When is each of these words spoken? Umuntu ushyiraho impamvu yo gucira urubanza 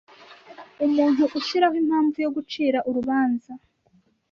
Umuntu 0.85 1.23
ushyiraho 1.37 1.75
impamvu 1.83 2.17
yo 2.25 2.29
gucira 2.35 2.77
urubanza 2.89 3.51